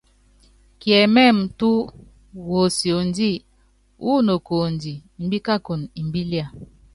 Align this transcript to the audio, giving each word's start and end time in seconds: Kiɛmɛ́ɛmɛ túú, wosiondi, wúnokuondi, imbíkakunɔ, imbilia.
Kiɛmɛ́ɛmɛ 0.81 1.43
túú, 1.57 1.81
wosiondi, 2.49 3.29
wúnokuondi, 4.05 4.93
imbíkakunɔ, 5.21 5.87
imbilia. 6.01 6.45